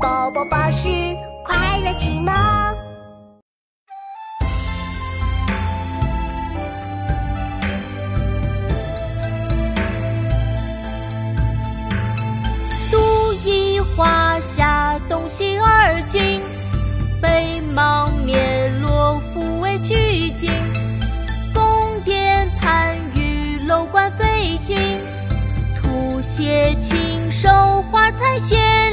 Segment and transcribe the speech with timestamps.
[0.00, 0.88] 宝宝巴士
[1.44, 2.32] 快乐启蒙。
[12.90, 16.40] 独倚华夏，东西二晋，
[17.20, 20.50] 北邙灭落，复为巨晋。
[21.52, 24.76] 宫殿盘宇，楼观飞禽，
[25.80, 27.48] 吐写禽兽，
[27.90, 28.87] 花彩仙。